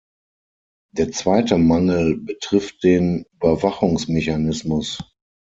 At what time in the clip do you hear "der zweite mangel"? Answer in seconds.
0.93-2.17